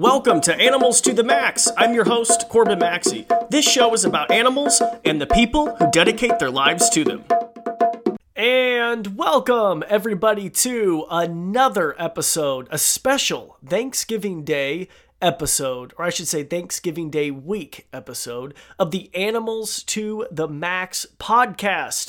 Welcome 0.00 0.40
to 0.42 0.54
Animals 0.58 1.02
to 1.02 1.12
the 1.12 1.22
Max. 1.22 1.70
I'm 1.76 1.92
your 1.92 2.06
host, 2.06 2.48
Corbin 2.48 2.78
Maxey. 2.78 3.26
This 3.50 3.70
show 3.70 3.92
is 3.92 4.06
about 4.06 4.30
animals 4.30 4.80
and 5.04 5.20
the 5.20 5.26
people 5.26 5.76
who 5.76 5.90
dedicate 5.90 6.38
their 6.38 6.50
lives 6.50 6.88
to 6.88 7.04
them. 7.04 7.22
And 8.34 9.18
welcome, 9.18 9.84
everybody, 9.86 10.48
to 10.48 11.04
another 11.10 11.94
episode, 12.00 12.66
a 12.70 12.78
special 12.78 13.58
Thanksgiving 13.62 14.42
Day 14.42 14.88
episode, 15.20 15.92
or 15.98 16.06
I 16.06 16.10
should 16.10 16.28
say 16.28 16.44
Thanksgiving 16.44 17.10
Day 17.10 17.30
week 17.30 17.86
episode 17.92 18.54
of 18.78 18.92
the 18.92 19.14
Animals 19.14 19.82
to 19.82 20.26
the 20.30 20.48
Max 20.48 21.04
podcast. 21.18 22.08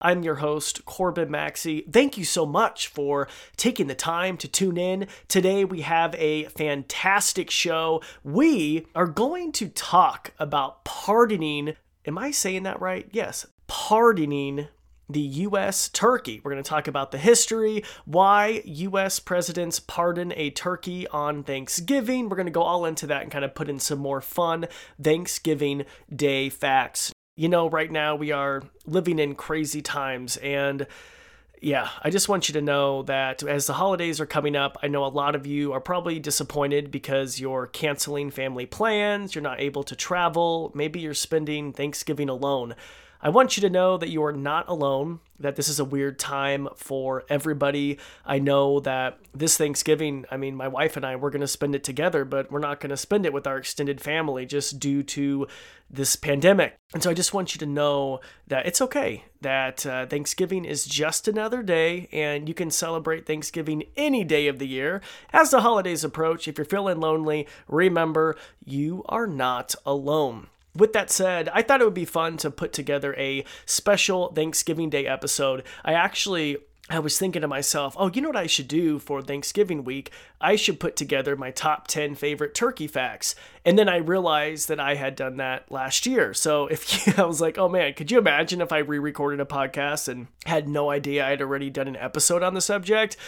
I'm 0.00 0.22
your 0.22 0.36
host, 0.36 0.84
Corbin 0.84 1.28
Maxey. 1.28 1.84
Thank 1.90 2.16
you 2.16 2.24
so 2.24 2.46
much 2.46 2.86
for 2.86 3.26
taking 3.56 3.88
the 3.88 3.96
time 3.96 4.36
to 4.36 4.46
tune 4.46 4.76
in. 4.76 5.08
Today 5.26 5.64
we 5.64 5.80
have 5.80 6.14
a 6.14 6.44
fantastic 6.44 7.50
show. 7.50 8.00
We 8.22 8.86
are 8.94 9.08
going 9.08 9.50
to 9.52 9.68
talk 9.68 10.32
about 10.38 10.84
pardoning. 10.84 11.74
Am 12.06 12.16
I 12.16 12.30
saying 12.30 12.62
that 12.62 12.80
right? 12.80 13.08
Yes, 13.10 13.44
pardoning 13.66 14.68
the 15.10 15.20
U.S. 15.20 15.88
turkey. 15.88 16.40
We're 16.44 16.52
going 16.52 16.62
to 16.62 16.68
talk 16.68 16.86
about 16.86 17.10
the 17.10 17.18
history, 17.18 17.82
why 18.04 18.62
U.S. 18.64 19.18
presidents 19.18 19.80
pardon 19.80 20.32
a 20.36 20.50
turkey 20.50 21.08
on 21.08 21.42
Thanksgiving. 21.42 22.28
We're 22.28 22.36
going 22.36 22.46
to 22.46 22.52
go 22.52 22.62
all 22.62 22.84
into 22.84 23.08
that 23.08 23.22
and 23.22 23.32
kind 23.32 23.44
of 23.44 23.54
put 23.54 23.68
in 23.68 23.80
some 23.80 23.98
more 23.98 24.20
fun 24.20 24.66
Thanksgiving 25.02 25.86
Day 26.14 26.50
facts 26.50 27.12
you 27.38 27.48
know, 27.48 27.70
right 27.70 27.90
now 27.90 28.16
we 28.16 28.32
are 28.32 28.64
living 28.84 29.20
in 29.20 29.36
crazy 29.36 29.80
times. 29.80 30.38
And 30.38 30.88
yeah, 31.60 31.88
I 32.02 32.10
just 32.10 32.28
want 32.28 32.48
you 32.48 32.52
to 32.54 32.60
know 32.60 33.04
that 33.04 33.44
as 33.44 33.68
the 33.68 33.74
holidays 33.74 34.20
are 34.20 34.26
coming 34.26 34.56
up, 34.56 34.76
I 34.82 34.88
know 34.88 35.04
a 35.04 35.06
lot 35.06 35.36
of 35.36 35.46
you 35.46 35.72
are 35.72 35.80
probably 35.80 36.18
disappointed 36.18 36.90
because 36.90 37.38
you're 37.38 37.68
canceling 37.68 38.32
family 38.32 38.66
plans, 38.66 39.36
you're 39.36 39.42
not 39.42 39.60
able 39.60 39.84
to 39.84 39.94
travel, 39.94 40.72
maybe 40.74 40.98
you're 40.98 41.14
spending 41.14 41.72
Thanksgiving 41.72 42.28
alone. 42.28 42.74
I 43.20 43.30
want 43.30 43.56
you 43.56 43.60
to 43.62 43.70
know 43.70 43.96
that 43.96 44.10
you 44.10 44.22
are 44.22 44.32
not 44.32 44.68
alone, 44.68 45.18
that 45.40 45.56
this 45.56 45.68
is 45.68 45.80
a 45.80 45.84
weird 45.84 46.20
time 46.20 46.68
for 46.76 47.24
everybody. 47.28 47.98
I 48.24 48.38
know 48.38 48.78
that 48.80 49.18
this 49.34 49.56
Thanksgiving, 49.56 50.24
I 50.30 50.36
mean, 50.36 50.54
my 50.54 50.68
wife 50.68 50.96
and 50.96 51.04
I, 51.04 51.16
we're 51.16 51.30
going 51.30 51.40
to 51.40 51.48
spend 51.48 51.74
it 51.74 51.82
together, 51.82 52.24
but 52.24 52.52
we're 52.52 52.60
not 52.60 52.78
going 52.78 52.90
to 52.90 52.96
spend 52.96 53.26
it 53.26 53.32
with 53.32 53.44
our 53.44 53.58
extended 53.58 54.00
family 54.00 54.46
just 54.46 54.78
due 54.78 55.02
to 55.02 55.48
this 55.90 56.14
pandemic. 56.14 56.76
And 56.94 57.02
so 57.02 57.10
I 57.10 57.14
just 57.14 57.34
want 57.34 57.56
you 57.56 57.58
to 57.58 57.66
know 57.66 58.20
that 58.46 58.66
it's 58.66 58.80
okay, 58.82 59.24
that 59.40 59.84
uh, 59.84 60.06
Thanksgiving 60.06 60.64
is 60.64 60.86
just 60.86 61.26
another 61.26 61.64
day, 61.64 62.08
and 62.12 62.48
you 62.48 62.54
can 62.54 62.70
celebrate 62.70 63.26
Thanksgiving 63.26 63.82
any 63.96 64.22
day 64.22 64.46
of 64.46 64.60
the 64.60 64.68
year. 64.68 65.00
As 65.32 65.50
the 65.50 65.62
holidays 65.62 66.04
approach, 66.04 66.46
if 66.46 66.56
you're 66.56 66.64
feeling 66.64 67.00
lonely, 67.00 67.48
remember 67.66 68.36
you 68.64 69.02
are 69.08 69.26
not 69.26 69.74
alone 69.84 70.46
with 70.78 70.92
that 70.94 71.10
said, 71.10 71.48
I 71.50 71.62
thought 71.62 71.80
it 71.80 71.84
would 71.84 71.94
be 71.94 72.04
fun 72.04 72.36
to 72.38 72.50
put 72.50 72.72
together 72.72 73.14
a 73.16 73.44
special 73.66 74.32
Thanksgiving 74.32 74.90
Day 74.90 75.06
episode. 75.06 75.64
I 75.84 75.92
actually 75.92 76.58
I 76.90 77.00
was 77.00 77.18
thinking 77.18 77.42
to 77.42 77.48
myself, 77.48 77.94
oh, 77.98 78.10
you 78.10 78.22
know 78.22 78.30
what 78.30 78.36
I 78.36 78.46
should 78.46 78.68
do 78.68 78.98
for 78.98 79.20
Thanksgiving 79.20 79.84
week? 79.84 80.10
I 80.40 80.56
should 80.56 80.80
put 80.80 80.96
together 80.96 81.36
my 81.36 81.50
top 81.50 81.86
10 81.86 82.14
favorite 82.14 82.54
turkey 82.54 82.86
facts. 82.86 83.34
And 83.62 83.78
then 83.78 83.90
I 83.90 83.96
realized 83.96 84.68
that 84.68 84.80
I 84.80 84.94
had 84.94 85.14
done 85.14 85.36
that 85.36 85.70
last 85.70 86.06
year. 86.06 86.32
So 86.32 86.66
if 86.66 87.06
you, 87.06 87.12
I 87.18 87.26
was 87.26 87.42
like, 87.42 87.58
oh 87.58 87.68
man, 87.68 87.92
could 87.92 88.10
you 88.10 88.16
imagine 88.16 88.62
if 88.62 88.72
I 88.72 88.78
re 88.78 88.98
recorded 88.98 89.40
a 89.40 89.44
podcast 89.44 90.08
and 90.08 90.28
had 90.46 90.66
no 90.66 90.90
idea 90.90 91.26
I'd 91.26 91.42
already 91.42 91.68
done 91.68 91.88
an 91.88 91.96
episode 91.96 92.42
on 92.42 92.54
the 92.54 92.62
subject? 92.62 93.18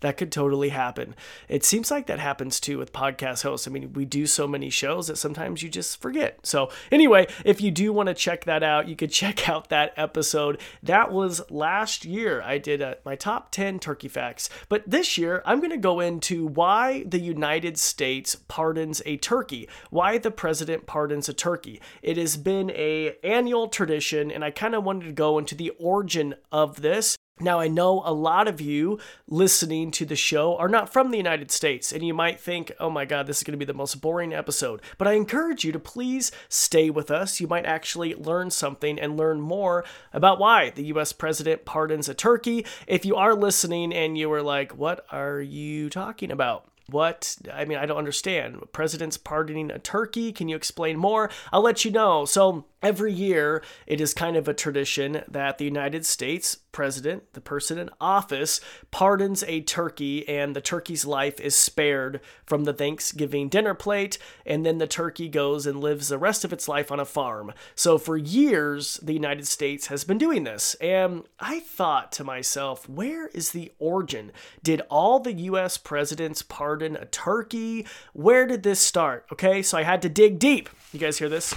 That 0.00 0.16
could 0.16 0.32
totally 0.32 0.70
happen. 0.70 1.14
It 1.48 1.64
seems 1.64 1.90
like 1.90 2.06
that 2.06 2.18
happens 2.18 2.60
too 2.60 2.78
with 2.78 2.92
podcast 2.92 3.42
hosts. 3.42 3.66
I 3.66 3.70
mean, 3.70 3.92
we 3.92 4.04
do 4.04 4.26
so 4.26 4.46
many 4.46 4.70
shows 4.70 5.08
that 5.08 5.16
sometimes 5.16 5.62
you 5.62 5.68
just 5.68 6.00
forget. 6.00 6.38
So, 6.42 6.70
anyway, 6.90 7.26
if 7.44 7.60
you 7.60 7.70
do 7.70 7.92
want 7.92 8.08
to 8.08 8.14
check 8.14 8.44
that 8.44 8.62
out, 8.62 8.88
you 8.88 8.96
could 8.96 9.10
check 9.20 9.48
out 9.48 9.68
that 9.68 9.92
episode. 9.96 10.60
That 10.82 11.12
was 11.12 11.42
last 11.50 12.04
year. 12.04 12.42
I 12.42 12.58
did 12.58 12.82
uh, 12.82 12.94
my 13.04 13.16
top 13.16 13.52
10 13.52 13.78
turkey 13.78 14.08
facts. 14.08 14.48
But 14.68 14.88
this 14.88 15.18
year, 15.18 15.42
I'm 15.44 15.58
going 15.58 15.70
to 15.70 15.76
go 15.76 16.00
into 16.00 16.46
why 16.46 17.04
the 17.04 17.20
United 17.20 17.78
States 17.78 18.34
pardons 18.48 19.02
a 19.06 19.16
turkey, 19.16 19.68
why 19.90 20.18
the 20.18 20.30
president 20.30 20.86
pardons 20.86 21.28
a 21.28 21.34
turkey. 21.34 21.80
It 22.02 22.16
has 22.16 22.36
been 22.36 22.70
a 22.70 23.16
annual 23.22 23.68
tradition 23.68 24.30
and 24.30 24.44
I 24.44 24.50
kind 24.50 24.74
of 24.74 24.84
wanted 24.84 25.06
to 25.06 25.12
go 25.12 25.38
into 25.38 25.54
the 25.54 25.70
origin 25.78 26.34
of 26.52 26.82
this 26.82 27.16
now, 27.40 27.60
I 27.60 27.68
know 27.68 28.02
a 28.04 28.12
lot 28.12 28.48
of 28.48 28.60
you 28.60 28.98
listening 29.28 29.90
to 29.92 30.04
the 30.04 30.16
show 30.16 30.56
are 30.56 30.68
not 30.68 30.92
from 30.92 31.10
the 31.10 31.16
United 31.16 31.50
States, 31.50 31.92
and 31.92 32.04
you 32.04 32.12
might 32.14 32.38
think, 32.38 32.72
oh 32.78 32.90
my 32.90 33.04
God, 33.04 33.26
this 33.26 33.38
is 33.38 33.44
going 33.44 33.52
to 33.52 33.58
be 33.58 33.64
the 33.64 33.74
most 33.74 34.00
boring 34.00 34.32
episode. 34.32 34.82
But 34.98 35.08
I 35.08 35.12
encourage 35.12 35.64
you 35.64 35.72
to 35.72 35.78
please 35.78 36.30
stay 36.48 36.90
with 36.90 37.10
us. 37.10 37.40
You 37.40 37.48
might 37.48 37.66
actually 37.66 38.14
learn 38.14 38.50
something 38.50 38.98
and 38.98 39.16
learn 39.16 39.40
more 39.40 39.84
about 40.12 40.38
why 40.38 40.70
the 40.70 40.84
US 40.84 41.12
president 41.12 41.64
pardons 41.64 42.08
a 42.08 42.14
turkey. 42.14 42.66
If 42.86 43.04
you 43.04 43.16
are 43.16 43.34
listening 43.34 43.92
and 43.92 44.18
you 44.18 44.28
were 44.28 44.42
like, 44.42 44.76
what 44.76 45.06
are 45.10 45.40
you 45.40 45.88
talking 45.88 46.30
about? 46.30 46.66
What? 46.88 47.36
I 47.52 47.64
mean, 47.64 47.78
I 47.78 47.86
don't 47.86 47.96
understand. 47.96 48.60
President's 48.72 49.16
pardoning 49.16 49.70
a 49.70 49.78
turkey? 49.78 50.32
Can 50.32 50.48
you 50.48 50.56
explain 50.56 50.98
more? 50.98 51.30
I'll 51.52 51.62
let 51.62 51.84
you 51.84 51.90
know. 51.90 52.24
So, 52.24 52.66
every 52.82 53.12
year, 53.12 53.62
it 53.86 54.00
is 54.00 54.14
kind 54.14 54.36
of 54.36 54.48
a 54.48 54.54
tradition 54.54 55.22
that 55.28 55.58
the 55.58 55.64
United 55.64 56.06
States 56.06 56.58
president, 56.72 57.32
the 57.32 57.40
person 57.40 57.78
in 57.78 57.90
office, 58.00 58.60
pardons 58.90 59.42
a 59.46 59.60
turkey, 59.60 60.26
and 60.28 60.54
the 60.54 60.60
turkey's 60.60 61.04
life 61.04 61.40
is 61.40 61.54
spared 61.54 62.20
from 62.46 62.64
the 62.64 62.72
Thanksgiving 62.72 63.48
dinner 63.48 63.74
plate, 63.74 64.18
and 64.46 64.64
then 64.64 64.78
the 64.78 64.86
turkey 64.86 65.28
goes 65.28 65.66
and 65.66 65.80
lives 65.80 66.08
the 66.08 66.18
rest 66.18 66.44
of 66.44 66.52
its 66.52 66.68
life 66.68 66.92
on 66.92 67.00
a 67.00 67.04
farm. 67.04 67.52
So, 67.74 67.98
for 67.98 68.16
years, 68.16 68.98
the 69.02 69.12
United 69.12 69.46
States 69.46 69.88
has 69.88 70.04
been 70.04 70.18
doing 70.18 70.44
this. 70.44 70.74
And 70.74 71.24
I 71.38 71.60
thought 71.60 72.12
to 72.12 72.24
myself, 72.24 72.88
where 72.88 73.28
is 73.28 73.52
the 73.52 73.72
origin? 73.78 74.32
Did 74.62 74.82
all 74.88 75.20
the 75.20 75.32
US 75.32 75.76
presidents 75.76 76.42
pardon 76.42 76.96
a 76.96 77.06
turkey? 77.06 77.86
Where 78.12 78.46
did 78.46 78.62
this 78.62 78.80
start? 78.80 79.26
Okay, 79.32 79.62
so 79.62 79.76
I 79.76 79.82
had 79.82 80.02
to 80.02 80.08
dig 80.08 80.38
deep. 80.38 80.68
You 80.92 81.00
guys 81.00 81.18
hear 81.18 81.28
this? 81.28 81.54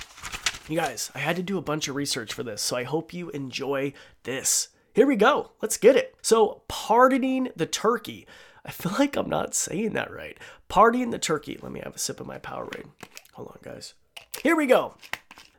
You 0.70 0.78
guys, 0.78 1.12
I 1.14 1.20
had 1.20 1.36
to 1.36 1.44
do 1.44 1.58
a 1.58 1.62
bunch 1.62 1.90
of 1.90 1.96
research 1.96 2.34
for 2.34 2.42
this, 2.42 2.62
so 2.62 2.78
I 2.78 2.84
hope 2.84 3.14
you 3.14 3.30
enjoy 3.32 3.92
this. 4.24 4.70
Here 4.94 5.06
we 5.06 5.18
go. 5.18 5.52
Let's 5.62 5.76
get 5.76 5.98
it. 5.98 6.16
So, 6.22 6.62
pardoning 6.70 7.50
the 7.56 7.66
turkey. 7.66 8.26
I 8.66 8.72
feel 8.72 8.94
like 9.00 9.18
I'm 9.18 9.30
not 9.30 9.56
saying 9.56 9.92
that 9.94 10.10
right. 10.10 10.38
Pardoning 10.70 11.10
the 11.10 11.20
turkey. 11.20 11.60
Let 11.62 11.74
me 11.74 11.82
have 11.84 11.96
a 11.96 12.00
sip 12.00 12.22
of 12.22 12.28
my 12.28 12.40
Powerade. 12.40 12.86
Hold 13.34 13.50
on, 13.50 13.58
guys. 13.62 13.94
Here 14.42 14.56
we 14.56 14.66
go. 14.66 14.94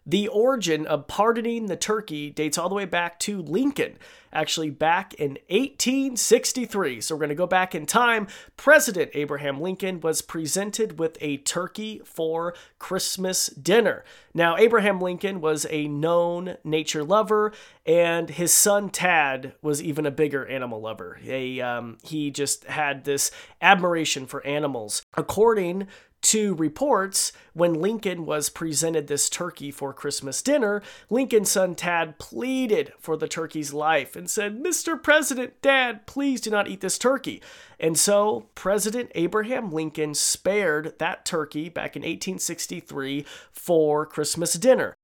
The 0.06 0.28
origin 0.28 0.86
of 0.86 1.06
pardoning 1.06 1.66
the 1.66 1.76
turkey 1.76 2.30
dates 2.30 2.56
all 2.56 2.70
the 2.70 2.74
way 2.74 2.86
back 2.86 3.18
to 3.20 3.42
Lincoln, 3.42 3.98
actually 4.34 4.70
back 4.70 5.14
in 5.14 5.38
1863. 5.48 7.00
So 7.00 7.14
we're 7.14 7.20
going 7.20 7.28
to 7.30 7.34
go 7.34 7.46
back 7.46 7.74
in 7.74 7.86
time. 7.86 8.26
President 8.56 9.10
Abraham 9.14 9.60
Lincoln 9.60 10.00
was 10.00 10.20
presented 10.20 10.98
with 10.98 11.16
a 11.20 11.38
turkey 11.38 12.02
for 12.04 12.54
Christmas 12.78 13.46
dinner. 13.46 14.04
Now, 14.34 14.56
Abraham 14.56 15.00
Lincoln 15.00 15.40
was 15.40 15.66
a 15.70 15.88
known 15.88 16.56
nature 16.64 17.04
lover, 17.04 17.52
and 17.86 18.28
his 18.28 18.52
son 18.52 18.90
Tad 18.90 19.54
was 19.62 19.82
even 19.82 20.06
a 20.06 20.10
bigger 20.10 20.46
animal 20.46 20.80
lover. 20.80 21.18
A, 21.24 21.60
um, 21.60 21.98
he 22.02 22.30
just 22.30 22.64
had 22.64 23.04
this 23.04 23.30
admiration 23.60 24.26
for 24.26 24.44
animals. 24.44 25.02
According 25.16 25.86
to 26.24 26.54
reports 26.54 27.32
when 27.52 27.74
Lincoln 27.74 28.24
was 28.24 28.48
presented 28.48 29.06
this 29.06 29.28
turkey 29.28 29.70
for 29.70 29.92
Christmas 29.92 30.40
dinner, 30.40 30.82
Lincoln's 31.10 31.50
son 31.50 31.74
Tad 31.74 32.18
pleaded 32.18 32.92
for 32.98 33.16
the 33.16 33.28
turkey's 33.28 33.74
life 33.74 34.16
and 34.24 34.30
said, 34.30 34.58
Mr. 34.58 35.00
President, 35.00 35.60
Dad, 35.60 36.06
please 36.06 36.40
do 36.40 36.48
not 36.48 36.66
eat 36.66 36.80
this 36.80 36.96
turkey. 36.96 37.42
And 37.78 37.98
so 37.98 38.46
President 38.54 39.10
Abraham 39.14 39.70
Lincoln 39.70 40.14
spared 40.14 40.98
that 40.98 41.26
turkey 41.26 41.68
back 41.68 41.94
in 41.94 42.00
1863 42.00 43.26
for 43.52 44.06
Christmas 44.06 44.54
dinner. 44.54 44.94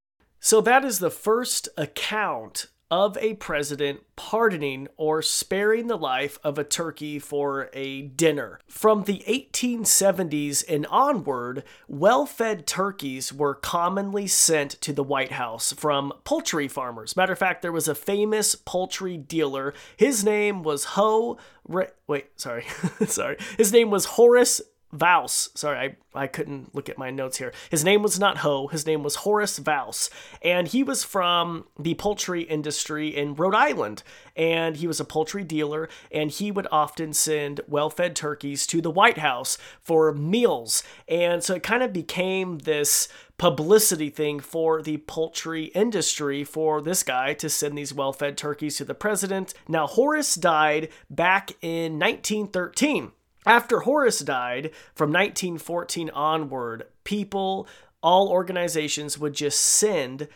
So 0.40 0.62
that 0.62 0.86
is 0.86 1.00
the 1.00 1.10
first 1.10 1.68
account 1.76 2.68
of 2.90 3.16
a 3.18 3.34
president 3.34 4.00
pardoning 4.16 4.88
or 4.96 5.22
sparing 5.22 5.86
the 5.86 5.96
life 5.96 6.38
of 6.42 6.58
a 6.58 6.64
turkey 6.64 7.18
for 7.18 7.70
a 7.72 8.02
dinner. 8.02 8.60
From 8.66 9.04
the 9.04 9.22
1870s 9.28 10.64
and 10.68 10.86
onward, 10.86 11.62
well 11.88 12.26
fed 12.26 12.66
turkeys 12.66 13.32
were 13.32 13.54
commonly 13.54 14.26
sent 14.26 14.72
to 14.82 14.92
the 14.92 15.04
White 15.04 15.32
House 15.32 15.72
from 15.72 16.12
poultry 16.24 16.68
farmers. 16.68 17.16
Matter 17.16 17.32
of 17.32 17.38
fact, 17.38 17.62
there 17.62 17.72
was 17.72 17.88
a 17.88 17.94
famous 17.94 18.54
poultry 18.54 19.16
dealer. 19.16 19.72
His 19.96 20.24
name 20.24 20.62
was 20.62 20.84
Ho. 20.84 21.38
Re- 21.66 21.88
Wait, 22.06 22.26
sorry. 22.36 22.64
sorry. 23.06 23.36
His 23.56 23.72
name 23.72 23.90
was 23.90 24.04
Horace 24.04 24.60
Vose. 24.92 25.50
Sorry, 25.54 25.96
I, 26.14 26.22
I 26.22 26.26
couldn't 26.26 26.74
look 26.74 26.88
at 26.88 26.98
my 26.98 27.10
notes 27.10 27.38
here. 27.38 27.52
His 27.70 27.84
name 27.84 28.02
was 28.02 28.18
not 28.18 28.38
Ho, 28.38 28.66
his 28.66 28.86
name 28.86 29.02
was 29.02 29.16
Horace 29.16 29.58
Vose. 29.58 30.10
And 30.42 30.68
he 30.68 30.82
was 30.82 31.04
from 31.04 31.66
the 31.78 31.94
poultry 31.94 32.42
industry 32.42 33.16
in 33.16 33.34
Rhode 33.34 33.54
Island. 33.54 34.02
And 34.36 34.76
he 34.76 34.86
was 34.86 35.00
a 35.00 35.04
poultry 35.04 35.44
dealer, 35.44 35.88
and 36.10 36.30
he 36.30 36.50
would 36.50 36.66
often 36.72 37.12
send 37.12 37.60
well 37.68 37.90
fed 37.90 38.16
turkeys 38.16 38.66
to 38.68 38.80
the 38.80 38.90
White 38.90 39.18
House 39.18 39.58
for 39.80 40.12
meals. 40.12 40.82
And 41.08 41.42
so 41.42 41.54
it 41.54 41.62
kind 41.62 41.82
of 41.82 41.92
became 41.92 42.58
this 42.58 43.08
publicity 43.38 44.10
thing 44.10 44.38
for 44.38 44.82
the 44.82 44.98
poultry 44.98 45.64
industry 45.66 46.44
for 46.44 46.82
this 46.82 47.02
guy 47.02 47.32
to 47.32 47.48
send 47.48 47.76
these 47.76 47.94
well 47.94 48.12
fed 48.12 48.36
turkeys 48.36 48.76
to 48.76 48.84
the 48.84 48.94
president. 48.94 49.54
Now, 49.66 49.86
Horace 49.86 50.34
died 50.34 50.88
back 51.08 51.52
in 51.62 51.98
1913. 51.98 53.12
After 53.46 53.80
Horace 53.80 54.20
died, 54.20 54.70
from 54.94 55.10
1914 55.10 56.10
onward, 56.10 56.86
people, 57.04 57.66
all 58.02 58.28
organizations 58.28 59.18
would 59.18 59.34
just 59.34 59.60
send 59.60 60.28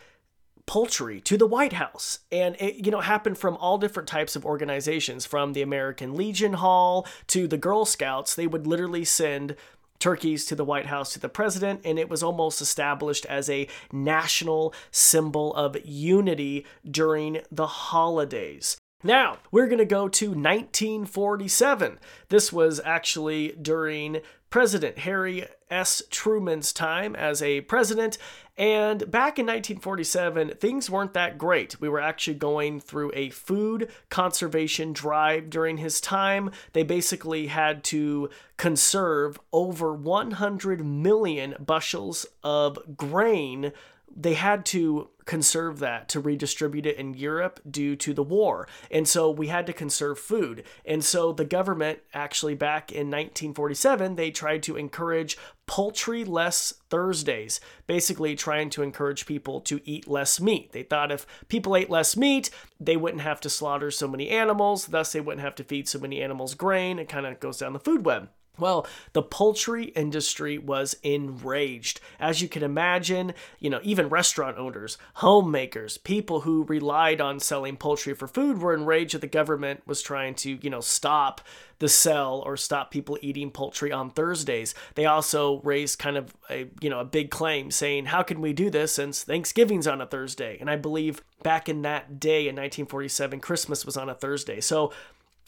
poultry 0.65 1.21
to 1.21 1.37
the 1.37 1.45
White 1.45 1.73
House. 1.73 2.19
And 2.31 2.55
it, 2.59 2.85
you 2.85 2.91
know, 2.91 3.01
happened 3.01 3.37
from 3.37 3.57
all 3.57 3.77
different 3.77 4.09
types 4.09 4.35
of 4.35 4.45
organizations, 4.45 5.25
from 5.25 5.53
the 5.53 5.61
American 5.61 6.15
Legion 6.15 6.53
Hall 6.53 7.07
to 7.27 7.47
the 7.47 7.57
Girl 7.57 7.85
Scouts. 7.85 8.33
They 8.33 8.47
would 8.47 8.65
literally 8.65 9.05
send 9.05 9.55
turkeys 9.99 10.45
to 10.45 10.55
the 10.55 10.65
White 10.65 10.87
House 10.87 11.13
to 11.13 11.19
the 11.19 11.29
president, 11.29 11.81
and 11.85 11.97
it 11.99 12.09
was 12.09 12.23
almost 12.23 12.61
established 12.61 13.25
as 13.27 13.49
a 13.49 13.67
national 13.91 14.73
symbol 14.91 15.53
of 15.53 15.77
unity 15.85 16.65
during 16.89 17.41
the 17.51 17.67
holidays. 17.67 18.77
Now, 19.05 19.37
we're 19.51 19.67
going 19.67 19.77
to 19.77 19.85
go 19.85 20.07
to 20.07 20.29
1947. 20.29 21.99
This 22.29 22.51
was 22.51 22.81
actually 22.83 23.49
during 23.49 24.21
President 24.49 24.97
Harry 24.97 25.45
S. 25.69 26.01
Truman's 26.09 26.73
time 26.73 27.15
as 27.15 27.39
a 27.39 27.61
president. 27.61 28.17
And 28.57 29.11
back 29.11 29.37
in 29.37 29.45
1947, 29.45 30.55
things 30.59 30.89
weren't 30.89 31.13
that 31.13 31.37
great. 31.37 31.79
We 31.79 31.87
were 31.87 31.99
actually 31.99 32.37
going 32.37 32.79
through 32.79 33.11
a 33.13 33.29
food 33.29 33.91
conservation 34.09 34.91
drive 34.91 35.51
during 35.51 35.77
his 35.77 36.01
time. 36.01 36.49
They 36.73 36.81
basically 36.81 37.45
had 37.45 37.83
to 37.83 38.31
conserve 38.57 39.39
over 39.53 39.93
100 39.93 40.83
million 40.83 41.53
bushels 41.63 42.25
of 42.43 42.97
grain 42.97 43.71
they 44.15 44.33
had 44.33 44.65
to 44.65 45.09
conserve 45.25 45.79
that 45.79 46.07
to 46.09 46.19
redistribute 46.19 46.85
it 46.85 46.97
in 46.97 47.13
Europe 47.13 47.59
due 47.69 47.95
to 47.95 48.13
the 48.13 48.23
war. 48.23 48.67
And 48.91 49.07
so 49.07 49.29
we 49.29 49.47
had 49.47 49.65
to 49.67 49.73
conserve 49.73 50.19
food. 50.19 50.63
And 50.85 51.03
so 51.03 51.31
the 51.31 51.45
government 51.45 51.99
actually 52.13 52.55
back 52.55 52.91
in 52.91 53.07
1947 53.07 54.15
they 54.15 54.31
tried 54.31 54.63
to 54.63 54.77
encourage 54.77 55.37
poultry 55.67 56.23
less 56.23 56.75
Thursdays, 56.89 57.59
basically 57.87 58.35
trying 58.35 58.69
to 58.69 58.83
encourage 58.83 59.25
people 59.25 59.59
to 59.61 59.81
eat 59.83 60.07
less 60.07 60.39
meat. 60.39 60.71
They 60.73 60.83
thought 60.83 61.11
if 61.11 61.25
people 61.47 61.75
ate 61.75 61.89
less 61.89 62.15
meat, 62.15 62.51
they 62.79 62.95
wouldn't 62.97 63.23
have 63.23 63.41
to 63.41 63.49
slaughter 63.49 63.89
so 63.89 64.07
many 64.07 64.29
animals, 64.29 64.87
thus 64.87 65.11
they 65.11 65.21
wouldn't 65.21 65.43
have 65.43 65.55
to 65.55 65.63
feed 65.63 65.87
so 65.87 65.97
many 65.97 66.21
animals 66.21 66.53
grain. 66.53 66.99
It 66.99 67.09
kind 67.09 67.25
of 67.25 67.39
goes 67.39 67.57
down 67.57 67.73
the 67.73 67.79
food 67.79 68.05
web. 68.05 68.29
Well, 68.57 68.87
the 69.13 69.21
poultry 69.21 69.85
industry 69.85 70.57
was 70.57 70.95
enraged. 71.03 71.99
As 72.19 72.41
you 72.41 72.47
can 72.47 72.63
imagine, 72.63 73.33
you 73.59 73.69
know, 73.69 73.79
even 73.83 74.09
restaurant 74.09 74.57
owners, 74.57 74.97
homemakers, 75.15 75.97
people 75.97 76.41
who 76.41 76.63
relied 76.63 77.21
on 77.21 77.39
selling 77.39 77.77
poultry 77.77 78.13
for 78.13 78.27
food 78.27 78.59
were 78.59 78.73
enraged 78.73 79.13
that 79.13 79.21
the 79.21 79.27
government 79.27 79.81
was 79.85 80.01
trying 80.01 80.35
to, 80.35 80.57
you 80.61 80.69
know, 80.69 80.81
stop 80.81 81.41
the 81.79 81.89
sell 81.89 82.41
or 82.45 82.55
stop 82.55 82.89
people 82.89 83.17
eating 83.21 83.51
poultry 83.51 83.91
on 83.91 84.09
Thursdays. 84.09 84.73
They 84.95 85.05
also 85.05 85.59
raised 85.61 85.99
kind 85.99 86.15
of 86.15 86.33
a, 86.49 86.69
you 86.79 86.89
know, 86.89 87.01
a 87.01 87.05
big 87.05 87.29
claim 87.29 87.69
saying, 87.69 88.05
"How 88.05 88.23
can 88.23 88.39
we 88.39 88.53
do 88.53 88.69
this 88.69 88.93
since 88.93 89.23
Thanksgiving's 89.23 89.85
on 89.85 89.99
a 89.99 90.05
Thursday?" 90.05 90.57
And 90.61 90.69
I 90.69 90.77
believe 90.77 91.21
back 91.43 91.67
in 91.67 91.81
that 91.81 92.17
day 92.19 92.47
in 92.47 92.55
1947, 92.55 93.41
Christmas 93.41 93.85
was 93.85 93.97
on 93.97 94.09
a 94.09 94.15
Thursday. 94.15 94.61
So 94.61 94.93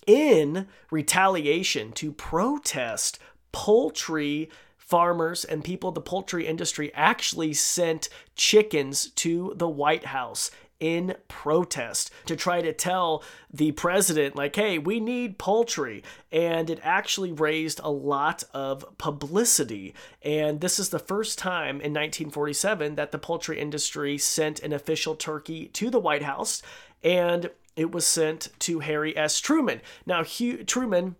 in 0.07 0.67
retaliation 0.89 1.91
to 1.91 2.11
protest 2.11 3.19
poultry 3.51 4.49
farmers 4.77 5.43
and 5.43 5.63
people 5.63 5.89
of 5.89 5.95
the 5.95 6.01
poultry 6.01 6.47
industry 6.47 6.91
actually 6.95 7.53
sent 7.53 8.07
chickens 8.35 9.09
to 9.09 9.53
the 9.57 9.67
White 9.67 10.05
House 10.05 10.49
in 10.79 11.15
protest 11.27 12.11
to 12.25 12.35
try 12.35 12.61
to 12.61 12.71
tell 12.71 13.23
the 13.51 13.71
president, 13.71 14.35
like, 14.35 14.55
hey, 14.55 14.77
we 14.77 14.99
need 14.99 15.39
poultry. 15.39 16.03
And 16.31 16.69
it 16.69 16.79
actually 16.83 17.31
raised 17.31 17.81
a 17.83 17.89
lot 17.89 18.43
of 18.53 18.85
publicity. 18.97 19.93
And 20.21 20.61
this 20.61 20.79
is 20.79 20.89
the 20.89 20.99
first 20.99 21.39
time 21.39 21.75
in 21.81 21.93
1947 21.93 22.95
that 22.95 23.11
the 23.11 23.17
poultry 23.17 23.59
industry 23.59 24.17
sent 24.17 24.61
an 24.61 24.71
official 24.71 25.15
turkey 25.15 25.65
to 25.69 25.89
the 25.89 25.99
White 25.99 26.23
House. 26.23 26.61
And 27.03 27.49
it 27.77 27.91
was 27.91 28.05
sent 28.05 28.49
to 28.59 28.79
Harry 28.79 29.15
S. 29.15 29.39
Truman. 29.39 29.81
Now, 30.05 30.23
Hugh, 30.23 30.63
Truman 30.65 31.15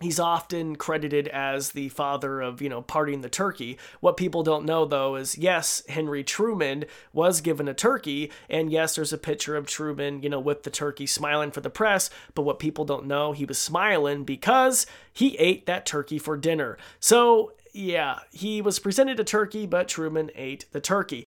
he's 0.00 0.18
often 0.18 0.74
credited 0.74 1.28
as 1.28 1.70
the 1.70 1.88
father 1.88 2.40
of 2.40 2.60
you 2.60 2.68
know 2.68 2.82
parting 2.82 3.20
the 3.20 3.28
turkey 3.28 3.78
what 4.00 4.16
people 4.16 4.42
don't 4.42 4.64
know 4.64 4.84
though 4.84 5.14
is 5.14 5.38
yes 5.38 5.84
henry 5.88 6.24
truman 6.24 6.84
was 7.12 7.40
given 7.40 7.68
a 7.68 7.74
turkey 7.74 8.28
and 8.50 8.72
yes 8.72 8.96
there's 8.96 9.12
a 9.12 9.18
picture 9.18 9.54
of 9.56 9.68
truman 9.68 10.20
you 10.20 10.28
know 10.28 10.40
with 10.40 10.64
the 10.64 10.70
turkey 10.70 11.06
smiling 11.06 11.52
for 11.52 11.60
the 11.60 11.70
press 11.70 12.10
but 12.34 12.42
what 12.42 12.58
people 12.58 12.84
don't 12.84 13.06
know 13.06 13.30
he 13.30 13.44
was 13.44 13.56
smiling 13.56 14.24
because 14.24 14.84
he 15.12 15.36
ate 15.38 15.64
that 15.66 15.86
turkey 15.86 16.18
for 16.18 16.36
dinner 16.36 16.76
so 16.98 17.52
yeah, 17.74 18.20
he 18.30 18.62
was 18.62 18.78
presented 18.78 19.18
a 19.18 19.24
turkey, 19.24 19.66
but 19.66 19.88
Truman 19.88 20.30
ate 20.36 20.66
the 20.70 20.80
turkey. 20.80 21.23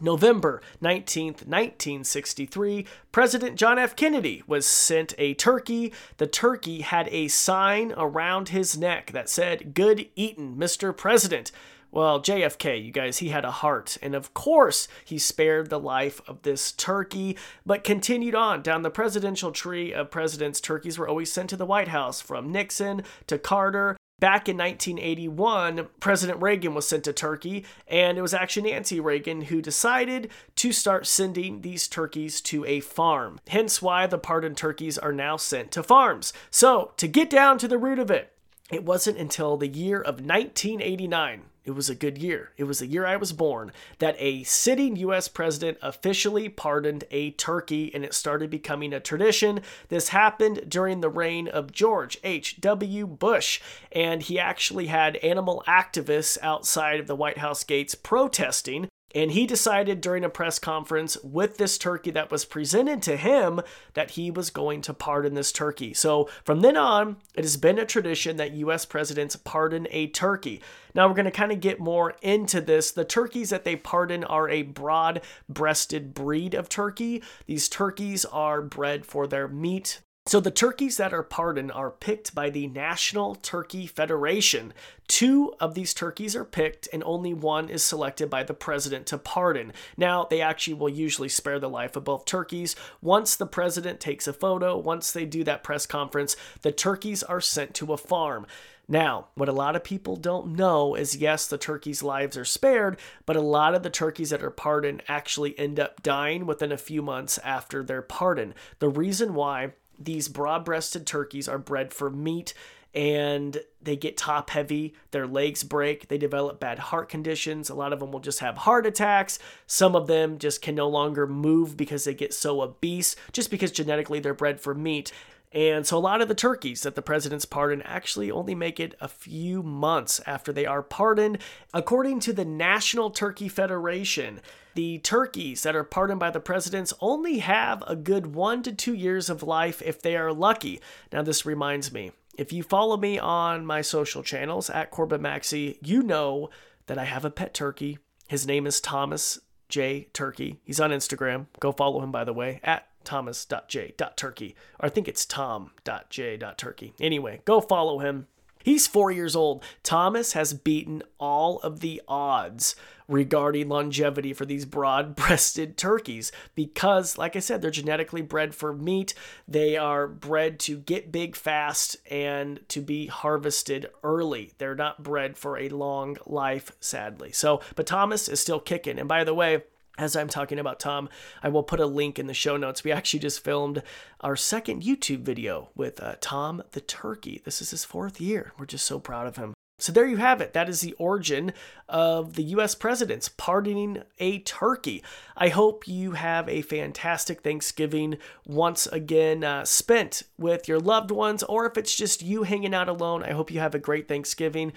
November 0.00 0.60
19th, 0.82 1.46
1963, 1.46 2.86
President 3.12 3.56
John 3.56 3.78
F. 3.78 3.96
Kennedy 3.96 4.42
was 4.46 4.66
sent 4.66 5.14
a 5.18 5.34
turkey. 5.34 5.92
The 6.18 6.26
turkey 6.26 6.82
had 6.82 7.08
a 7.08 7.28
sign 7.28 7.92
around 7.96 8.50
his 8.50 8.76
neck 8.76 9.12
that 9.12 9.28
said, 9.28 9.74
Good 9.74 10.08
eatin', 10.16 10.56
Mr. 10.56 10.96
President. 10.96 11.52
Well, 11.90 12.20
JFK, 12.20 12.84
you 12.84 12.92
guys, 12.92 13.18
he 13.18 13.30
had 13.30 13.46
a 13.46 13.50
heart, 13.50 13.96
and 14.02 14.14
of 14.14 14.34
course, 14.34 14.88
he 15.06 15.16
spared 15.16 15.70
the 15.70 15.80
life 15.80 16.20
of 16.28 16.42
this 16.42 16.70
turkey, 16.70 17.38
but 17.64 17.82
continued 17.82 18.34
on 18.34 18.60
down 18.60 18.82
the 18.82 18.90
presidential 18.90 19.52
tree 19.52 19.94
of 19.94 20.10
presidents. 20.10 20.60
Turkeys 20.60 20.98
were 20.98 21.08
always 21.08 21.32
sent 21.32 21.48
to 21.50 21.56
the 21.56 21.64
White 21.64 21.88
House, 21.88 22.20
from 22.20 22.52
Nixon 22.52 23.04
to 23.26 23.38
Carter 23.38 23.96
Back 24.20 24.48
in 24.48 24.56
1981, 24.56 25.88
President 26.00 26.42
Reagan 26.42 26.74
was 26.74 26.88
sent 26.88 27.04
to 27.04 27.12
Turkey, 27.12 27.64
and 27.86 28.18
it 28.18 28.22
was 28.22 28.34
actually 28.34 28.72
Nancy 28.72 28.98
Reagan 28.98 29.42
who 29.42 29.62
decided 29.62 30.28
to 30.56 30.72
start 30.72 31.06
sending 31.06 31.60
these 31.60 31.86
turkeys 31.86 32.40
to 32.42 32.64
a 32.64 32.80
farm. 32.80 33.38
Hence 33.46 33.80
why 33.80 34.08
the 34.08 34.18
pardoned 34.18 34.56
turkeys 34.56 34.98
are 34.98 35.12
now 35.12 35.36
sent 35.36 35.70
to 35.72 35.84
farms. 35.84 36.32
So, 36.50 36.92
to 36.96 37.06
get 37.06 37.30
down 37.30 37.58
to 37.58 37.68
the 37.68 37.78
root 37.78 38.00
of 38.00 38.10
it, 38.10 38.32
it 38.72 38.84
wasn't 38.84 39.18
until 39.18 39.56
the 39.56 39.68
year 39.68 40.00
of 40.00 40.16
1989 40.16 41.42
it 41.68 41.74
was 41.74 41.90
a 41.90 41.94
good 41.94 42.16
year. 42.16 42.52
It 42.56 42.64
was 42.64 42.78
the 42.78 42.86
year 42.86 43.04
I 43.04 43.16
was 43.16 43.34
born 43.34 43.72
that 43.98 44.16
a 44.18 44.42
sitting 44.44 44.96
US 44.96 45.28
president 45.28 45.76
officially 45.82 46.48
pardoned 46.48 47.04
a 47.10 47.32
turkey 47.32 47.94
and 47.94 48.06
it 48.06 48.14
started 48.14 48.48
becoming 48.48 48.94
a 48.94 49.00
tradition. 49.00 49.60
This 49.90 50.08
happened 50.08 50.62
during 50.66 51.02
the 51.02 51.10
reign 51.10 51.46
of 51.46 51.70
George 51.70 52.16
H.W. 52.24 53.06
Bush, 53.06 53.60
and 53.92 54.22
he 54.22 54.38
actually 54.38 54.86
had 54.86 55.16
animal 55.16 55.62
activists 55.68 56.38
outside 56.42 57.00
of 57.00 57.06
the 57.06 57.16
White 57.16 57.38
House 57.38 57.64
gates 57.64 57.94
protesting 57.94 58.88
and 59.14 59.30
he 59.32 59.46
decided 59.46 60.00
during 60.00 60.24
a 60.24 60.28
press 60.28 60.58
conference 60.58 61.16
with 61.22 61.56
this 61.56 61.78
turkey 61.78 62.10
that 62.10 62.30
was 62.30 62.44
presented 62.44 63.02
to 63.02 63.16
him 63.16 63.60
that 63.94 64.12
he 64.12 64.30
was 64.30 64.50
going 64.50 64.82
to 64.82 64.92
pardon 64.92 65.34
this 65.34 65.52
turkey. 65.52 65.94
So 65.94 66.28
from 66.44 66.60
then 66.60 66.76
on, 66.76 67.16
it 67.34 67.44
has 67.44 67.56
been 67.56 67.78
a 67.78 67.86
tradition 67.86 68.36
that 68.36 68.52
US 68.52 68.84
presidents 68.84 69.36
pardon 69.36 69.86
a 69.90 70.08
turkey. 70.08 70.60
Now 70.94 71.08
we're 71.08 71.14
going 71.14 71.24
to 71.24 71.30
kind 71.30 71.52
of 71.52 71.60
get 71.60 71.80
more 71.80 72.16
into 72.22 72.60
this. 72.60 72.90
The 72.90 73.04
turkeys 73.04 73.50
that 73.50 73.64
they 73.64 73.76
pardon 73.76 74.24
are 74.24 74.48
a 74.48 74.62
broad 74.62 75.22
breasted 75.48 76.12
breed 76.12 76.54
of 76.54 76.68
turkey. 76.68 77.22
These 77.46 77.68
turkeys 77.68 78.24
are 78.26 78.60
bred 78.60 79.06
for 79.06 79.26
their 79.26 79.48
meat, 79.48 80.00
so 80.28 80.40
the 80.40 80.50
turkeys 80.50 80.98
that 80.98 81.14
are 81.14 81.22
pardoned 81.22 81.72
are 81.72 81.90
picked 81.90 82.34
by 82.34 82.50
the 82.50 82.66
National 82.66 83.34
Turkey 83.34 83.86
Federation. 83.86 84.74
Two 85.06 85.54
of 85.58 85.74
these 85.74 85.94
turkeys 85.94 86.36
are 86.36 86.44
picked, 86.44 86.86
and 86.92 87.02
only 87.04 87.32
one 87.32 87.70
is 87.70 87.82
selected 87.82 88.28
by 88.28 88.42
the 88.42 88.52
president 88.52 89.06
to 89.06 89.16
pardon. 89.16 89.72
Now, 89.96 90.24
they 90.24 90.42
actually 90.42 90.74
will 90.74 90.90
usually 90.90 91.30
spare 91.30 91.58
the 91.58 91.70
life 91.70 91.96
of 91.96 92.04
both 92.04 92.26
turkeys. 92.26 92.76
Once 93.00 93.36
the 93.36 93.46
president 93.46 94.00
takes 94.00 94.26
a 94.26 94.34
photo, 94.34 94.76
once 94.76 95.12
they 95.12 95.24
do 95.24 95.44
that 95.44 95.64
press 95.64 95.86
conference, 95.86 96.36
the 96.60 96.72
turkeys 96.72 97.22
are 97.22 97.40
sent 97.40 97.72
to 97.76 97.94
a 97.94 97.96
farm. 97.96 98.46
Now, 98.86 99.28
what 99.34 99.50
a 99.50 99.52
lot 99.52 99.76
of 99.76 99.84
people 99.84 100.16
don't 100.16 100.56
know 100.56 100.94
is 100.94 101.16
yes, 101.16 101.46
the 101.46 101.58
turkeys' 101.58 102.02
lives 102.02 102.38
are 102.38 102.44
spared, 102.44 102.98
but 103.26 103.36
a 103.36 103.40
lot 103.40 103.74
of 103.74 103.82
the 103.82 103.90
turkeys 103.90 104.30
that 104.30 104.42
are 104.42 104.50
pardoned 104.50 105.02
actually 105.08 105.58
end 105.58 105.78
up 105.78 106.02
dying 106.02 106.46
within 106.46 106.72
a 106.72 106.78
few 106.78 107.02
months 107.02 107.38
after 107.44 107.82
their 107.82 108.00
pardon. 108.00 108.54
The 108.78 108.88
reason 108.88 109.34
why 109.34 109.72
these 109.98 110.28
broad 110.28 110.64
breasted 110.64 111.06
turkeys 111.06 111.48
are 111.48 111.58
bred 111.58 111.92
for 111.92 112.10
meat 112.10 112.54
and 112.94 113.60
they 113.82 113.96
get 113.96 114.16
top 114.16 114.50
heavy, 114.50 114.94
their 115.10 115.26
legs 115.26 115.62
break, 115.62 116.08
they 116.08 116.18
develop 116.18 116.58
bad 116.58 116.78
heart 116.78 117.08
conditions. 117.08 117.68
A 117.68 117.74
lot 117.74 117.92
of 117.92 118.00
them 118.00 118.10
will 118.10 118.20
just 118.20 118.40
have 118.40 118.56
heart 118.58 118.86
attacks. 118.86 119.38
Some 119.66 119.94
of 119.94 120.06
them 120.06 120.38
just 120.38 120.62
can 120.62 120.74
no 120.74 120.88
longer 120.88 121.26
move 121.26 121.76
because 121.76 122.04
they 122.04 122.14
get 122.14 122.32
so 122.32 122.62
obese, 122.62 123.14
just 123.32 123.50
because 123.50 123.70
genetically 123.72 124.20
they're 124.20 124.34
bred 124.34 124.60
for 124.60 124.74
meat. 124.74 125.12
And 125.52 125.86
so 125.86 125.96
a 125.96 126.00
lot 126.00 126.20
of 126.20 126.28
the 126.28 126.34
turkeys 126.34 126.82
that 126.82 126.94
the 126.94 127.02
president's 127.02 127.46
pardon 127.46 127.80
actually 127.82 128.30
only 128.30 128.54
make 128.54 128.78
it 128.78 128.94
a 129.00 129.08
few 129.08 129.62
months 129.62 130.20
after 130.26 130.52
they 130.52 130.66
are 130.66 130.82
pardoned. 130.82 131.38
According 131.72 132.20
to 132.20 132.32
the 132.32 132.44
National 132.44 133.10
Turkey 133.10 133.48
Federation, 133.48 134.40
the 134.74 134.98
turkeys 134.98 135.62
that 135.62 135.74
are 135.74 135.84
pardoned 135.84 136.20
by 136.20 136.30
the 136.30 136.40
presidents 136.40 136.92
only 137.00 137.38
have 137.38 137.82
a 137.86 137.96
good 137.96 138.34
one 138.34 138.62
to 138.62 138.72
two 138.72 138.94
years 138.94 139.30
of 139.30 139.42
life 139.42 139.80
if 139.82 140.02
they 140.02 140.16
are 140.16 140.32
lucky. 140.32 140.80
Now, 141.12 141.22
this 141.22 141.46
reminds 141.46 141.92
me 141.92 142.12
if 142.36 142.52
you 142.52 142.62
follow 142.62 142.96
me 142.96 143.18
on 143.18 143.66
my 143.66 143.80
social 143.80 144.22
channels 144.22 144.70
at 144.70 144.90
Corbin 144.90 145.22
Maxey, 145.22 145.78
you 145.82 146.02
know 146.02 146.50
that 146.86 146.98
I 146.98 147.04
have 147.04 147.24
a 147.24 147.30
pet 147.30 147.54
turkey. 147.54 147.98
His 148.28 148.46
name 148.46 148.66
is 148.66 148.80
Thomas 148.80 149.40
J. 149.68 150.08
Turkey. 150.12 150.60
He's 150.64 150.80
on 150.80 150.90
Instagram. 150.90 151.46
Go 151.58 151.72
follow 151.72 152.02
him, 152.02 152.12
by 152.12 152.24
the 152.24 152.32
way, 152.32 152.60
at 152.62 152.87
thomas.j.turkey. 153.04 154.54
Or 154.80 154.86
I 154.86 154.88
think 154.88 155.08
it's 155.08 155.26
tom.j.turkey. 155.26 156.94
Anyway, 157.00 157.40
go 157.44 157.60
follow 157.60 157.98
him. 157.98 158.26
He's 158.62 158.86
four 158.86 159.10
years 159.10 159.34
old. 159.36 159.62
Thomas 159.82 160.32
has 160.32 160.52
beaten 160.52 161.02
all 161.18 161.58
of 161.60 161.80
the 161.80 162.02
odds 162.06 162.76
regarding 163.08 163.68
longevity 163.68 164.34
for 164.34 164.44
these 164.44 164.66
broad 164.66 165.16
breasted 165.16 165.76
turkeys 165.78 166.30
because, 166.54 167.16
like 167.16 167.34
I 167.34 167.38
said, 167.38 167.62
they're 167.62 167.70
genetically 167.70 168.20
bred 168.20 168.54
for 168.54 168.74
meat. 168.74 169.14
They 169.46 169.76
are 169.76 170.06
bred 170.06 170.58
to 170.60 170.76
get 170.76 171.10
big 171.10 171.34
fast 171.34 171.96
and 172.10 172.60
to 172.68 172.82
be 172.82 173.06
harvested 173.06 173.86
early. 174.04 174.52
They're 174.58 174.74
not 174.74 175.02
bred 175.02 175.38
for 175.38 175.56
a 175.56 175.70
long 175.70 176.18
life, 176.26 176.72
sadly. 176.80 177.32
So, 177.32 177.62
but 177.74 177.86
Thomas 177.86 178.28
is 178.28 178.40
still 178.40 178.60
kicking. 178.60 178.98
And 178.98 179.08
by 179.08 179.24
the 179.24 179.34
way, 179.34 179.62
as 179.98 180.16
I'm 180.16 180.28
talking 180.28 180.58
about 180.58 180.80
Tom, 180.80 181.08
I 181.42 181.48
will 181.48 181.64
put 181.64 181.80
a 181.80 181.86
link 181.86 182.18
in 182.18 182.28
the 182.28 182.34
show 182.34 182.56
notes. 182.56 182.84
We 182.84 182.92
actually 182.92 183.20
just 183.20 183.44
filmed 183.44 183.82
our 184.20 184.36
second 184.36 184.82
YouTube 184.82 185.20
video 185.20 185.70
with 185.74 186.02
uh, 186.02 186.14
Tom 186.20 186.62
the 186.70 186.80
Turkey. 186.80 187.42
This 187.44 187.60
is 187.60 187.70
his 187.70 187.84
fourth 187.84 188.20
year. 188.20 188.52
We're 188.58 188.66
just 188.66 188.86
so 188.86 189.00
proud 189.00 189.26
of 189.26 189.36
him. 189.36 189.54
So 189.80 189.92
there 189.92 190.06
you 190.06 190.16
have 190.16 190.40
it. 190.40 190.54
That 190.54 190.68
is 190.68 190.80
the 190.80 190.94
origin 190.94 191.52
of 191.88 192.34
the 192.34 192.42
US 192.44 192.74
presidents 192.74 193.28
pardoning 193.28 194.02
a 194.18 194.40
turkey. 194.40 195.04
I 195.36 195.50
hope 195.50 195.86
you 195.86 196.12
have 196.12 196.48
a 196.48 196.62
fantastic 196.62 197.42
Thanksgiving 197.42 198.18
once 198.44 198.88
again 198.88 199.44
uh, 199.44 199.64
spent 199.64 200.24
with 200.36 200.66
your 200.66 200.80
loved 200.80 201.12
ones, 201.12 201.44
or 201.44 201.64
if 201.64 201.78
it's 201.78 201.94
just 201.94 202.22
you 202.22 202.42
hanging 202.42 202.74
out 202.74 202.88
alone, 202.88 203.22
I 203.22 203.30
hope 203.30 203.52
you 203.52 203.60
have 203.60 203.74
a 203.74 203.78
great 203.78 204.08
Thanksgiving. 204.08 204.72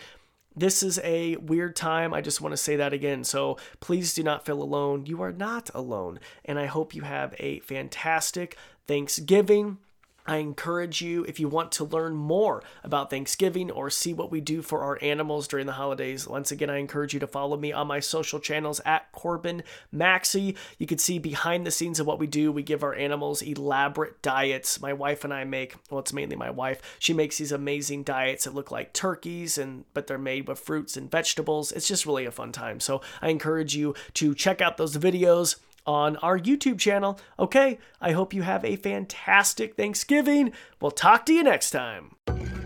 This 0.56 0.84
is 0.84 1.00
a 1.04 1.38
weird 1.38 1.76
time. 1.76 2.14
I 2.14 2.22
just 2.22 2.42
want 2.42 2.54
to 2.54 2.58
say 2.58 2.76
that 2.76 2.94
again. 2.94 3.24
So 3.24 3.58
please 3.80 4.14
do 4.14 4.24
not 4.24 4.46
feel 4.46 4.62
alone. 4.62 5.06
You 5.06 5.22
are 5.22 5.32
not 5.32 5.70
alone. 5.74 6.20
And 6.44 6.60
I 6.60 6.66
hope 6.66 6.94
you 6.94 7.04
have 7.04 7.34
a 7.40 7.60
fantastic 7.60 8.58
Thanksgiving. 8.88 9.78
I 10.26 10.38
encourage 10.38 11.02
you, 11.02 11.24
if 11.26 11.40
you 11.40 11.48
want 11.48 11.72
to 11.74 11.84
learn 11.84 12.16
more 12.16 12.64
about 12.84 13.10
Thanksgiving 13.10 13.72
or 13.72 13.90
see 13.90 14.14
what 14.14 14.32
we 14.32 14.42
do 14.42 14.62
for 14.62 14.82
our 14.82 15.00
animals 15.02 15.48
during 15.48 15.66
the 15.66 15.74
holidays, 15.74 16.28
once 16.28 16.52
again, 16.52 16.70
I 16.70 16.78
encourage 16.78 17.14
you 17.14 17.20
to 17.20 17.28
follow 17.28 17.58
me 17.58 17.72
on 17.72 17.88
my 17.88 18.00
social 18.00 18.40
channels 18.40 18.82
at 18.86 19.12
Corbin 19.12 19.64
Maxey. 19.92 20.56
You 20.78 20.88
can 20.88 20.98
see 20.98 21.20
behind 21.20 21.66
the 21.66 21.72
scenes 21.72 22.00
of 22.00 22.08
what 22.08 22.20
we 22.20 22.28
do. 22.28 22.52
We 22.52 22.64
give 22.64 22.84
our 22.84 22.94
animals 22.94 23.42
elaborate 23.42 24.22
diets. 24.22 24.80
My 24.82 24.94
wife 24.94 25.24
and 25.24 25.34
I 25.34 25.44
make, 25.44 25.76
well, 25.90 26.00
it's 26.00 26.14
mainly 26.14 26.36
my 26.36 26.50
wife. 26.50 26.82
She 27.00 27.14
makes 27.14 27.38
these 27.38 27.52
amazing 27.52 28.04
diets 28.04 28.46
that 28.46 28.54
look 28.54 28.72
like 28.72 28.94
turkeys, 28.94 29.58
and 29.58 29.86
but 29.94 30.08
they're 30.08 30.18
made 30.18 30.48
with 30.48 30.60
fruits 30.60 30.96
and 30.98 31.10
vegetables. 31.10 31.72
It's 31.72 31.88
just 31.88 32.06
really 32.06 32.26
a 32.26 32.32
fun 32.32 32.52
time. 32.52 32.80
So 32.80 33.02
I 33.22 33.30
encourage 33.30 33.76
you 33.76 33.96
to 34.16 34.36
check 34.36 34.62
out 34.62 34.78
those 34.78 34.98
videos 34.98 35.58
on 35.86 36.18
our 36.18 36.40
YouTube 36.40 36.80
channel. 36.80 37.20
Okay, 37.40 37.80
I 38.00 38.12
hope 38.12 38.34
you 38.34 38.42
have 38.44 38.64
a 38.66 38.76
fantastic 38.76 39.76
Thanksgiving. 39.76 40.54
We'll 40.80 40.92
talk 40.92 41.26
to 41.28 41.34
you 41.34 41.44
next 41.44 41.72
time. 41.72 42.16